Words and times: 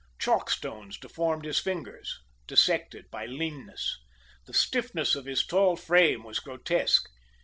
Chalkstones 0.17 0.97
deformed 0.99 1.45
his 1.45 1.59
fingers, 1.59 2.21
dissected 2.47 3.11
by 3.11 3.27
leanness. 3.27 3.99
The 4.47 4.53
stiffness 4.55 5.13
of 5.15 5.25
his 5.25 5.45
tall 5.45 5.75
frame 5.75 6.23
was 6.23 6.39
grotesque. 6.39 7.07